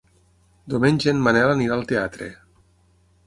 Diumenge 0.73 1.11
en 1.11 1.19
Manel 1.27 1.53
anirà 1.57 1.77
al 1.77 1.85
teatre. 1.93 2.31